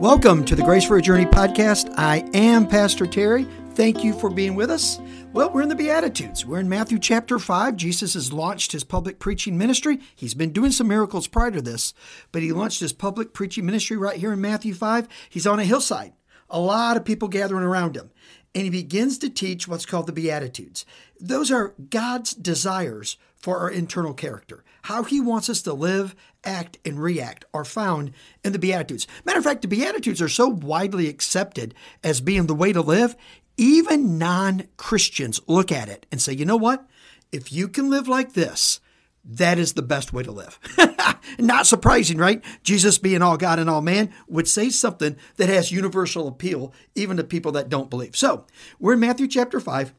Welcome 0.00 0.44
to 0.44 0.54
the 0.54 0.62
Grace 0.62 0.84
for 0.84 0.96
Your 0.96 1.00
Journey 1.00 1.24
podcast. 1.24 1.90
I 1.96 2.18
am 2.34 2.68
Pastor 2.68 3.06
Terry. 3.06 3.44
Thank 3.70 4.04
you 4.04 4.12
for 4.12 4.28
being 4.28 4.54
with 4.54 4.70
us. 4.70 5.00
Well, 5.32 5.50
we're 5.50 5.62
in 5.62 5.70
the 5.70 5.74
Beatitudes. 5.74 6.44
We're 6.44 6.60
in 6.60 6.68
Matthew 6.68 6.98
chapter 6.98 7.38
5. 7.38 7.76
Jesus 7.76 8.12
has 8.12 8.30
launched 8.30 8.72
his 8.72 8.84
public 8.84 9.18
preaching 9.18 9.56
ministry. 9.56 10.00
He's 10.14 10.34
been 10.34 10.52
doing 10.52 10.70
some 10.70 10.88
miracles 10.88 11.28
prior 11.28 11.50
to 11.50 11.62
this, 11.62 11.94
but 12.30 12.42
he 12.42 12.52
launched 12.52 12.80
his 12.80 12.92
public 12.92 13.32
preaching 13.32 13.64
ministry 13.64 13.96
right 13.96 14.18
here 14.18 14.34
in 14.34 14.40
Matthew 14.42 14.74
5. 14.74 15.08
He's 15.30 15.46
on 15.46 15.60
a 15.60 15.64
hillside, 15.64 16.12
a 16.50 16.60
lot 16.60 16.98
of 16.98 17.06
people 17.06 17.28
gathering 17.28 17.64
around 17.64 17.96
him, 17.96 18.10
and 18.56 18.64
he 18.64 18.70
begins 18.70 19.18
to 19.18 19.28
teach 19.28 19.68
what's 19.68 19.84
called 19.84 20.06
the 20.06 20.14
Beatitudes. 20.14 20.86
Those 21.20 21.50
are 21.52 21.74
God's 21.90 22.32
desires 22.32 23.18
for 23.36 23.58
our 23.58 23.70
internal 23.70 24.14
character. 24.14 24.64
How 24.84 25.02
he 25.02 25.20
wants 25.20 25.50
us 25.50 25.60
to 25.62 25.74
live, 25.74 26.16
act, 26.42 26.78
and 26.82 26.98
react 26.98 27.44
are 27.52 27.66
found 27.66 28.12
in 28.42 28.54
the 28.54 28.58
Beatitudes. 28.58 29.06
Matter 29.26 29.40
of 29.40 29.44
fact, 29.44 29.60
the 29.60 29.68
Beatitudes 29.68 30.22
are 30.22 30.28
so 30.30 30.48
widely 30.48 31.06
accepted 31.06 31.74
as 32.02 32.22
being 32.22 32.46
the 32.46 32.54
way 32.54 32.72
to 32.72 32.80
live, 32.80 33.14
even 33.58 34.16
non 34.16 34.68
Christians 34.78 35.38
look 35.46 35.70
at 35.70 35.90
it 35.90 36.06
and 36.10 36.22
say, 36.22 36.32
you 36.32 36.46
know 36.46 36.56
what? 36.56 36.88
If 37.30 37.52
you 37.52 37.68
can 37.68 37.90
live 37.90 38.08
like 38.08 38.32
this, 38.32 38.80
that 39.28 39.58
is 39.58 39.72
the 39.72 39.82
best 39.82 40.12
way 40.12 40.22
to 40.22 40.30
live. 40.30 40.58
Not 41.38 41.66
surprising, 41.66 42.18
right? 42.18 42.44
Jesus, 42.62 42.98
being 42.98 43.22
all 43.22 43.36
God 43.36 43.58
and 43.58 43.68
all 43.68 43.82
man, 43.82 44.12
would 44.28 44.46
say 44.46 44.70
something 44.70 45.16
that 45.36 45.48
has 45.48 45.72
universal 45.72 46.28
appeal, 46.28 46.72
even 46.94 47.16
to 47.16 47.24
people 47.24 47.52
that 47.52 47.68
don't 47.68 47.90
believe. 47.90 48.16
So, 48.16 48.46
we're 48.78 48.94
in 48.94 49.00
Matthew 49.00 49.26
chapter 49.26 49.58
5. 49.58 49.92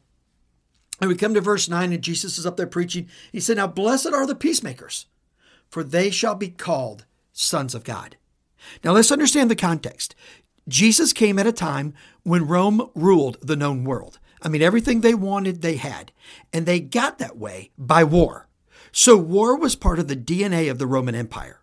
And 1.00 1.08
we 1.08 1.16
come 1.16 1.34
to 1.34 1.40
verse 1.40 1.68
9, 1.68 1.92
and 1.92 2.02
Jesus 2.02 2.38
is 2.38 2.46
up 2.46 2.56
there 2.56 2.66
preaching. 2.66 3.08
He 3.30 3.38
said, 3.38 3.58
Now 3.58 3.66
blessed 3.66 4.12
are 4.12 4.26
the 4.26 4.34
peacemakers, 4.34 5.06
for 5.68 5.84
they 5.84 6.10
shall 6.10 6.34
be 6.34 6.48
called 6.48 7.04
sons 7.32 7.74
of 7.74 7.84
God. 7.84 8.16
Now 8.82 8.92
let's 8.92 9.12
understand 9.12 9.50
the 9.50 9.56
context. 9.56 10.14
Jesus 10.66 11.12
came 11.12 11.38
at 11.38 11.46
a 11.46 11.52
time 11.52 11.94
when 12.24 12.48
Rome 12.48 12.90
ruled 12.94 13.38
the 13.40 13.56
known 13.56 13.84
world. 13.84 14.18
I 14.42 14.48
mean, 14.48 14.62
everything 14.62 15.00
they 15.00 15.14
wanted, 15.14 15.62
they 15.62 15.76
had. 15.76 16.12
And 16.52 16.66
they 16.66 16.80
got 16.80 17.18
that 17.18 17.36
way 17.36 17.70
by 17.78 18.04
war. 18.04 18.47
So 18.92 19.16
war 19.16 19.56
was 19.56 19.76
part 19.76 19.98
of 19.98 20.08
the 20.08 20.16
DNA 20.16 20.70
of 20.70 20.78
the 20.78 20.86
Roman 20.86 21.14
Empire. 21.14 21.60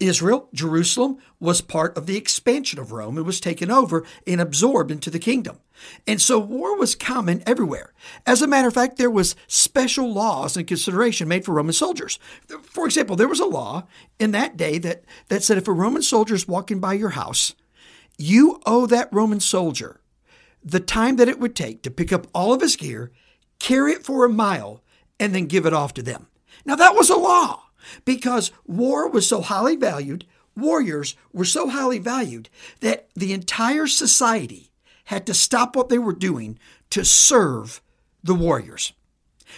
Israel, 0.00 0.48
Jerusalem, 0.54 1.18
was 1.40 1.60
part 1.60 1.96
of 1.96 2.06
the 2.06 2.16
expansion 2.16 2.78
of 2.78 2.92
Rome. 2.92 3.18
It 3.18 3.22
was 3.22 3.40
taken 3.40 3.70
over 3.70 4.06
and 4.26 4.40
absorbed 4.40 4.92
into 4.92 5.10
the 5.10 5.18
kingdom. 5.18 5.58
And 6.06 6.20
so 6.20 6.38
war 6.38 6.76
was 6.76 6.94
common 6.94 7.42
everywhere. 7.46 7.92
As 8.24 8.40
a 8.40 8.46
matter 8.46 8.68
of 8.68 8.74
fact, 8.74 8.96
there 8.96 9.10
was 9.10 9.34
special 9.48 10.12
laws 10.12 10.56
and 10.56 10.66
consideration 10.66 11.26
made 11.26 11.44
for 11.44 11.52
Roman 11.52 11.72
soldiers. 11.72 12.18
For 12.62 12.86
example, 12.86 13.16
there 13.16 13.28
was 13.28 13.40
a 13.40 13.46
law 13.46 13.88
in 14.20 14.30
that 14.32 14.56
day 14.56 14.78
that, 14.78 15.04
that 15.28 15.42
said 15.42 15.58
if 15.58 15.66
a 15.66 15.72
Roman 15.72 16.02
soldier 16.02 16.34
is 16.34 16.46
walking 16.46 16.78
by 16.78 16.92
your 16.92 17.10
house, 17.10 17.54
you 18.16 18.60
owe 18.66 18.86
that 18.86 19.12
Roman 19.12 19.40
soldier 19.40 20.00
the 20.64 20.80
time 20.80 21.16
that 21.16 21.28
it 21.28 21.38
would 21.38 21.56
take 21.56 21.82
to 21.82 21.90
pick 21.90 22.12
up 22.12 22.26
all 22.34 22.52
of 22.52 22.60
his 22.60 22.76
gear, 22.76 23.12
carry 23.58 23.92
it 23.92 24.04
for 24.04 24.24
a 24.24 24.28
mile, 24.28 24.82
and 25.18 25.34
then 25.34 25.46
give 25.46 25.66
it 25.66 25.72
off 25.72 25.94
to 25.94 26.02
them. 26.02 26.26
Now, 26.64 26.76
that 26.76 26.94
was 26.94 27.10
a 27.10 27.16
law 27.16 27.64
because 28.04 28.52
war 28.66 29.08
was 29.08 29.26
so 29.26 29.40
highly 29.40 29.76
valued, 29.76 30.26
warriors 30.56 31.16
were 31.32 31.44
so 31.44 31.68
highly 31.68 31.98
valued 31.98 32.48
that 32.80 33.08
the 33.14 33.32
entire 33.32 33.86
society 33.86 34.70
had 35.04 35.26
to 35.26 35.34
stop 35.34 35.74
what 35.74 35.88
they 35.88 35.98
were 35.98 36.12
doing 36.12 36.58
to 36.90 37.04
serve 37.04 37.80
the 38.22 38.34
warriors. 38.34 38.92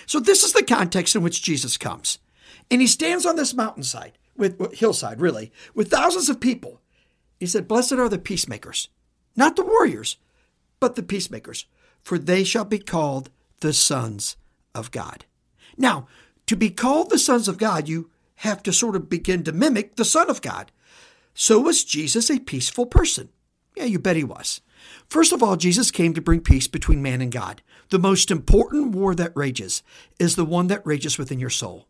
So 0.06 0.20
this 0.20 0.44
is 0.44 0.52
the 0.52 0.62
context 0.62 1.16
in 1.16 1.22
which 1.22 1.42
Jesus 1.42 1.76
comes. 1.76 2.18
And 2.70 2.80
he 2.80 2.86
stands 2.86 3.26
on 3.26 3.36
this 3.36 3.54
mountainside, 3.54 4.12
with 4.36 4.74
hillside 4.74 5.20
really, 5.20 5.52
with 5.74 5.90
thousands 5.90 6.28
of 6.28 6.40
people. 6.40 6.80
He 7.40 7.46
said, 7.46 7.66
Blessed 7.66 7.94
are 7.94 8.08
the 8.08 8.18
peacemakers, 8.18 8.88
not 9.34 9.56
the 9.56 9.64
warriors, 9.64 10.18
but 10.78 10.94
the 10.94 11.02
peacemakers, 11.02 11.66
for 12.02 12.18
they 12.18 12.44
shall 12.44 12.64
be 12.64 12.78
called 12.78 13.30
the 13.60 13.72
sons 13.72 14.36
of 14.74 14.90
God. 14.90 15.24
Now, 15.76 16.06
to 16.50 16.56
be 16.56 16.68
called 16.68 17.10
the 17.10 17.18
sons 17.18 17.46
of 17.46 17.58
God, 17.58 17.86
you 17.86 18.10
have 18.34 18.60
to 18.64 18.72
sort 18.72 18.96
of 18.96 19.08
begin 19.08 19.44
to 19.44 19.52
mimic 19.52 19.94
the 19.94 20.04
Son 20.04 20.28
of 20.28 20.42
God. 20.42 20.72
So 21.32 21.60
was 21.60 21.84
Jesus 21.84 22.28
a 22.28 22.40
peaceful 22.40 22.86
person? 22.86 23.28
Yeah, 23.76 23.84
you 23.84 24.00
bet 24.00 24.16
he 24.16 24.24
was. 24.24 24.60
First 25.06 25.32
of 25.32 25.44
all, 25.44 25.54
Jesus 25.54 25.92
came 25.92 26.12
to 26.12 26.20
bring 26.20 26.40
peace 26.40 26.66
between 26.66 27.02
man 27.02 27.20
and 27.20 27.30
God. 27.30 27.62
The 27.90 28.00
most 28.00 28.32
important 28.32 28.96
war 28.96 29.14
that 29.14 29.30
rages 29.36 29.84
is 30.18 30.34
the 30.34 30.44
one 30.44 30.66
that 30.66 30.84
rages 30.84 31.18
within 31.18 31.38
your 31.38 31.50
soul. 31.50 31.86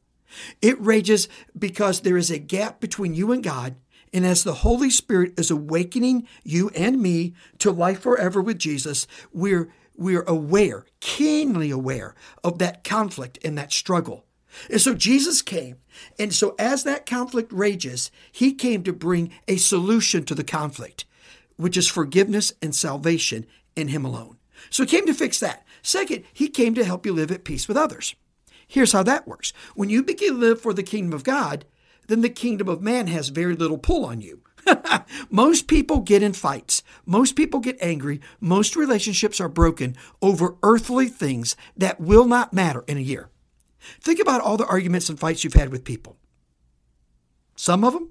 It 0.61 0.79
rages 0.79 1.27
because 1.59 2.01
there 2.01 2.19
is 2.19 2.31
a 2.31 2.39
gap 2.39 2.81
between 2.81 3.15
you 3.15 3.33
and 3.33 3.43
God, 3.43 3.77
and 4.13 4.27
as 4.27 4.45
the 4.45 4.57
Holy 4.57 4.91
Spirit 4.91 5.41
is 5.41 5.51
awakening 5.51 6.29
you 6.45 6.69
and 6.77 7.01
me 7.01 7.33
to 7.61 7.71
life 7.71 8.01
forever 8.01 8.43
with 8.43 8.59
Jesus, 8.59 9.07
we're 9.33 9.73
we're 9.97 10.25
aware, 10.25 10.85
keenly 11.01 11.71
aware 11.71 12.15
of 12.45 12.59
that 12.59 12.85
conflict 12.85 13.39
and 13.43 13.57
that 13.57 13.73
struggle. 13.73 14.27
And 14.71 14.81
so 14.81 14.95
Jesus 14.95 15.43
came. 15.43 15.77
And 16.19 16.33
so 16.33 16.55
as 16.59 16.85
that 16.85 17.07
conflict 17.07 17.53
rages, 17.53 18.11
he 18.33 18.53
came 18.53 18.83
to 18.85 18.93
bring 18.93 19.33
a 19.49 19.57
solution 19.57 20.25
to 20.25 20.35
the 20.35 20.45
conflict, 20.45 21.05
which 21.57 21.77
is 21.77 21.89
forgiveness 21.89 22.53
and 22.63 22.75
salvation 22.75 23.47
in 23.77 23.89
him 23.89 24.05
alone. 24.05 24.39
So 24.69 24.83
he 24.83 24.89
came 24.89 25.07
to 25.07 25.15
fix 25.15 25.41
that. 25.41 25.65
Second, 25.83 26.25
he 26.33 26.49
came 26.49 26.75
to 26.75 26.85
help 26.85 27.07
you 27.07 27.13
live 27.13 27.31
at 27.31 27.45
peace 27.45 27.69
with 27.69 27.77
others. 27.77 28.15
Here's 28.67 28.93
how 28.93 29.03
that 29.05 29.27
works. 29.27 29.53
When 29.75 29.89
you 29.89 30.03
begin 30.03 30.35
to 30.35 30.39
live 30.39 30.61
for 30.61 30.73
the 30.73 30.83
kingdom 30.83 31.13
of 31.13 31.25
God, 31.25 31.65
then 32.09 32.21
the 32.21 32.29
kingdom 32.29 32.69
of 32.69 32.83
man 32.83 33.07
has 33.07 33.29
very 33.29 33.55
little 33.55 33.79
pull 33.79 34.05
on 34.05 34.21
you. 34.21 34.43
most 35.31 35.67
people 35.67 36.01
get 36.01 36.23
in 36.23 36.33
fights. 36.33 36.83
Most 37.07 37.35
people 37.35 37.61
get 37.61 37.79
angry. 37.81 38.21
Most 38.41 38.77
relationships 38.77 39.41
are 39.41 39.49
broken 39.49 39.97
over 40.21 40.57
earthly 40.63 41.09
things 41.09 41.57
that 41.77 42.01
will 42.01 42.27
not 42.27 42.53
matter 42.53 42.85
in 42.87 42.97
a 42.97 43.01
year. 43.01 43.31
Think 44.01 44.21
about 44.21 44.41
all 44.41 44.57
the 44.57 44.67
arguments 44.67 45.09
and 45.09 45.19
fights 45.19 45.45
you've 45.45 45.55
had 45.55 45.71
with 45.71 45.85
people. 45.85 46.17
Some 47.57 47.85
of 47.85 47.93
them, 47.93 48.11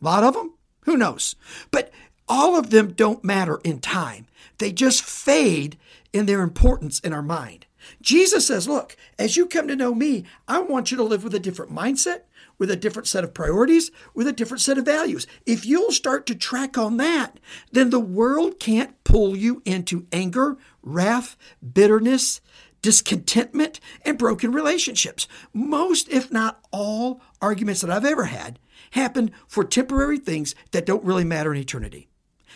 a 0.00 0.04
lot 0.04 0.24
of 0.24 0.34
them, 0.34 0.54
who 0.82 0.96
knows? 0.96 1.36
But 1.70 1.92
all 2.28 2.56
of 2.56 2.70
them 2.70 2.92
don't 2.92 3.24
matter 3.24 3.60
in 3.62 3.80
time. 3.80 4.26
They 4.58 4.72
just 4.72 5.02
fade 5.02 5.76
in 6.12 6.26
their 6.26 6.40
importance 6.40 6.98
in 7.00 7.12
our 7.12 7.22
mind. 7.22 7.66
Jesus 8.00 8.46
says, 8.46 8.68
Look, 8.68 8.96
as 9.18 9.36
you 9.36 9.46
come 9.46 9.68
to 9.68 9.76
know 9.76 9.94
me, 9.94 10.24
I 10.48 10.60
want 10.60 10.90
you 10.90 10.96
to 10.96 11.04
live 11.04 11.22
with 11.22 11.34
a 11.34 11.40
different 11.40 11.72
mindset, 11.72 12.22
with 12.58 12.70
a 12.70 12.76
different 12.76 13.06
set 13.06 13.22
of 13.22 13.34
priorities, 13.34 13.90
with 14.14 14.26
a 14.26 14.32
different 14.32 14.60
set 14.60 14.78
of 14.78 14.84
values. 14.84 15.26
If 15.44 15.66
you'll 15.66 15.92
start 15.92 16.26
to 16.26 16.34
track 16.34 16.78
on 16.78 16.96
that, 16.96 17.38
then 17.70 17.90
the 17.90 18.00
world 18.00 18.58
can't 18.58 19.02
pull 19.04 19.36
you 19.36 19.62
into 19.64 20.06
anger, 20.10 20.56
wrath, 20.82 21.36
bitterness, 21.72 22.40
discontentment, 22.86 23.80
and 24.04 24.16
broken 24.16 24.52
relationships. 24.52 25.26
Most, 25.52 26.08
if 26.08 26.30
not 26.30 26.60
all, 26.70 27.20
arguments 27.42 27.80
that 27.80 27.90
I've 27.90 28.04
ever 28.04 28.26
had 28.26 28.60
happen 28.92 29.32
for 29.48 29.64
temporary 29.64 30.18
things 30.18 30.54
that 30.70 30.86
don't 30.86 31.02
really 31.02 31.24
matter 31.24 31.52
in 31.52 31.60
eternity. 31.60 32.06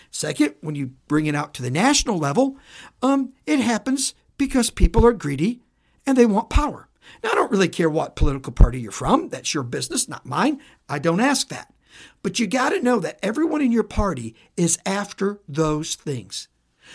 Second, 0.09 0.55
when 0.61 0.77
you 0.77 0.93
bring 1.09 1.27
it 1.27 1.35
out 1.35 1.53
to 1.55 1.63
the 1.63 1.71
national 1.71 2.17
level, 2.17 2.57
um, 3.03 3.33
it 3.45 3.59
happens 3.59 4.15
because 4.39 4.71
people 4.71 5.05
are 5.05 5.13
greedy 5.13 5.63
and 6.07 6.17
they 6.17 6.27
want 6.27 6.49
power. 6.49 6.89
Now, 7.25 7.31
I 7.33 7.35
don't 7.35 7.51
really 7.51 7.67
care 7.67 7.91
what 7.91 8.15
political 8.15 8.53
party 8.53 8.81
you're 8.81 8.93
from. 8.93 9.31
That's 9.31 9.53
your 9.53 9.65
business, 9.65 10.09
not 10.09 10.27
mine. 10.27 10.61
I 10.89 11.01
don't 11.01 11.19
ask 11.19 11.49
that. 11.49 11.75
But 12.23 12.39
you 12.39 12.47
got 12.47 12.69
to 12.69 12.81
know 12.81 13.01
that 13.01 13.19
everyone 13.21 13.63
in 13.63 13.73
your 13.73 13.83
party 13.83 14.37
is 14.57 14.79
after 14.87 15.41
those 15.49 15.97
things. 15.97 16.47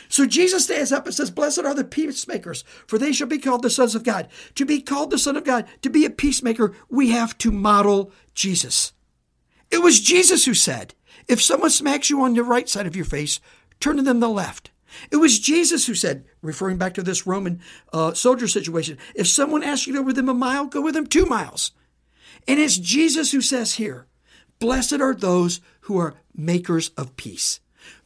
So 0.09 0.25
Jesus 0.25 0.65
stands 0.65 0.91
up 0.91 1.05
and 1.05 1.13
says, 1.13 1.31
Blessed 1.31 1.59
are 1.59 1.73
the 1.73 1.83
peacemakers, 1.83 2.63
for 2.87 2.97
they 2.97 3.11
shall 3.11 3.27
be 3.27 3.37
called 3.37 3.61
the 3.61 3.69
sons 3.69 3.95
of 3.95 4.03
God. 4.03 4.27
To 4.55 4.65
be 4.65 4.81
called 4.81 5.11
the 5.11 5.17
Son 5.17 5.35
of 5.35 5.43
God, 5.43 5.65
to 5.81 5.89
be 5.89 6.05
a 6.05 6.09
peacemaker, 6.09 6.73
we 6.89 7.09
have 7.09 7.37
to 7.39 7.51
model 7.51 8.11
Jesus. 8.33 8.93
It 9.71 9.81
was 9.81 9.99
Jesus 9.99 10.45
who 10.45 10.53
said, 10.53 10.93
If 11.27 11.41
someone 11.41 11.69
smacks 11.69 12.09
you 12.09 12.21
on 12.21 12.33
the 12.33 12.43
right 12.43 12.69
side 12.69 12.87
of 12.87 12.95
your 12.95 13.05
face, 13.05 13.39
turn 13.79 13.97
to 13.97 14.03
them 14.03 14.19
the 14.19 14.29
left. 14.29 14.71
It 15.11 15.17
was 15.17 15.39
Jesus 15.39 15.87
who 15.87 15.95
said, 15.95 16.25
referring 16.41 16.77
back 16.77 16.93
to 16.93 17.03
this 17.03 17.27
Roman 17.27 17.59
uh, 17.91 18.13
soldier 18.13 18.47
situation, 18.47 18.97
if 19.13 19.27
someone 19.27 19.63
asks 19.63 19.87
you 19.87 19.93
to 19.93 19.99
go 19.99 20.05
with 20.05 20.15
them 20.15 20.29
a 20.29 20.33
mile, 20.33 20.65
go 20.67 20.81
with 20.81 20.93
them 20.93 21.07
two 21.07 21.25
miles. 21.25 21.71
And 22.47 22.59
it's 22.59 22.77
Jesus 22.77 23.31
who 23.31 23.41
says 23.41 23.75
here, 23.75 24.07
Blessed 24.59 25.01
are 25.01 25.13
those 25.13 25.59
who 25.81 25.97
are 25.97 26.15
makers 26.33 26.89
of 26.97 27.17
peace. 27.17 27.59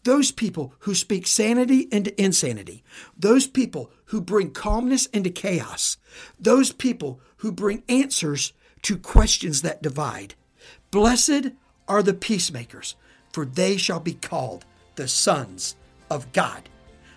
Those 0.03 0.31
people 0.31 0.73
who 0.79 0.95
speak 0.95 1.27
sanity 1.27 1.87
into 1.91 2.19
insanity. 2.21 2.83
Those 3.17 3.47
people 3.47 3.91
who 4.05 4.21
bring 4.21 4.51
calmness 4.51 5.05
into 5.07 5.29
chaos. 5.29 5.97
Those 6.39 6.71
people 6.71 7.19
who 7.37 7.51
bring 7.51 7.83
answers 7.89 8.53
to 8.83 8.97
questions 8.97 9.61
that 9.61 9.81
divide. 9.81 10.35
Blessed 10.91 11.49
are 11.87 12.01
the 12.01 12.13
peacemakers, 12.13 12.95
for 13.33 13.45
they 13.45 13.77
shall 13.77 13.99
be 13.99 14.13
called 14.13 14.65
the 14.95 15.07
sons 15.07 15.75
of 16.09 16.31
God. 16.31 16.69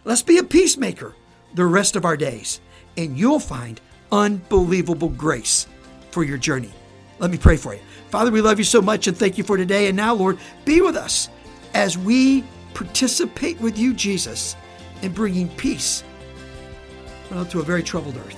Let's 0.05 0.23
be 0.23 0.38
a 0.38 0.44
peacemaker 0.44 1.14
the 1.55 1.67
rest 1.67 1.96
of 1.96 2.05
our 2.05 2.17
days, 2.17 2.61
and 2.96 3.17
you'll 3.17 3.38
find 3.38 3.81
unbelievable 4.11 5.08
grace 5.08 5.67
for 6.11 6.25
your 6.25 6.38
journey. 6.38 6.70
Let 7.19 7.31
me 7.31 7.38
pray 7.38 7.56
for 7.56 7.75
you. 7.75 7.81
Father, 8.11 8.31
we 8.31 8.40
love 8.40 8.58
you 8.58 8.64
so 8.64 8.82
much 8.82 9.06
and 9.06 9.17
thank 9.17 9.38
you 9.38 9.44
for 9.44 9.56
today. 9.56 9.87
And 9.87 9.96
now, 9.96 10.14
Lord, 10.14 10.38
be 10.64 10.81
with 10.81 10.96
us 10.96 11.29
as 11.73 11.96
we 11.96 12.44
participate 12.74 13.60
with 13.60 13.78
you, 13.78 13.94
Jesus, 13.94 14.56
in 15.02 15.12
bringing 15.12 15.48
peace 15.50 16.04
to 17.48 17.60
a 17.60 17.62
very 17.62 17.82
troubled 17.82 18.16
earth. 18.16 18.36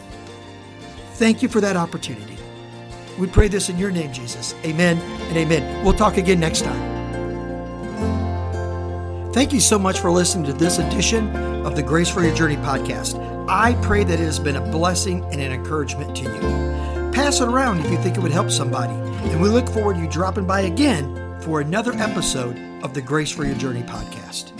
Thank 1.15 1.43
you 1.43 1.49
for 1.49 1.61
that 1.61 1.77
opportunity. 1.77 2.37
We 3.19 3.27
pray 3.27 3.49
this 3.49 3.69
in 3.69 3.79
your 3.79 3.91
name, 3.91 4.13
Jesus. 4.13 4.55
Amen 4.65 4.99
and 4.99 5.37
amen. 5.37 5.85
We'll 5.85 5.95
talk 5.95 6.17
again 6.17 6.41
next 6.41 6.63
time. 6.63 6.93
Thank 9.33 9.53
you 9.53 9.61
so 9.61 9.79
much 9.79 9.99
for 9.99 10.11
listening 10.11 10.45
to 10.47 10.53
this 10.53 10.79
edition 10.79 11.35
of 11.67 11.75
the 11.75 11.83
Grace 11.83 12.09
for 12.09 12.23
Your 12.23 12.35
Journey 12.35 12.57
podcast. 12.57 13.19
I 13.49 13.75
pray 13.83 14.05
that 14.05 14.21
it 14.21 14.25
has 14.25 14.39
been 14.39 14.57
a 14.57 14.71
blessing 14.71 15.25
and 15.33 15.41
an 15.41 15.53
encouragement 15.53 16.17
to 16.17 16.23
you. 16.23 17.11
Pass 17.13 17.41
it 17.41 17.49
around 17.49 17.81
if 17.81 17.91
you 17.91 17.99
think 17.99 18.17
it 18.17 18.21
would 18.21 18.33
help 18.33 18.51
somebody. 18.51 18.95
And 19.31 19.41
we 19.41 19.49
look 19.49 19.69
forward 19.69 19.97
to 19.97 20.03
you 20.03 20.09
dropping 20.09 20.47
by 20.47 20.63
again 20.63 21.24
for 21.41 21.61
another 21.61 21.93
episode 21.95 22.59
of 22.83 22.95
the 22.95 23.03
Grace 23.03 23.31
for 23.31 23.45
Your 23.45 23.57
Journey 23.57 23.83
podcast. 23.83 24.54